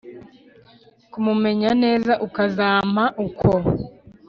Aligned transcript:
kumumenya 1.11 1.69
neza 1.83 2.13
ukazampa 2.27 3.03
uko 3.27 3.49